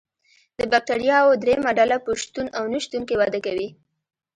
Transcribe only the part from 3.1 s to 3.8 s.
وده کوي.